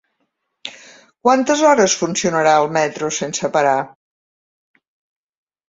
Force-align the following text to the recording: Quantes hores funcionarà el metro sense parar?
Quantes 1.27 1.61
hores 1.67 1.97
funcionarà 2.01 2.55
el 2.63 2.71
metro 2.79 3.13
sense 3.21 3.53
parar? 3.59 3.77